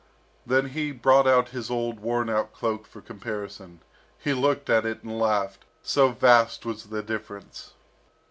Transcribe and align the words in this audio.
Then 0.47 0.69
he 0.69 0.91
brought 0.91 1.27
out 1.27 1.49
his 1.49 1.69
old, 1.69 1.99
worn 1.99 2.27
out 2.27 2.53
cloak, 2.53 2.87
for 2.87 3.01
comparison. 3.01 3.81
He 4.17 4.33
looked 4.33 4.67
at 4.67 4.83
it, 4.83 5.03
and 5.03 5.19
laughed, 5.19 5.63
so 5.83 6.09
vast 6.09 6.65
was 6.65 6.85
the 6.85 7.03
difference. 7.03 7.75